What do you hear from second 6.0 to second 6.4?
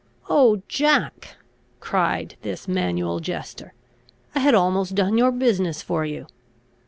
you!"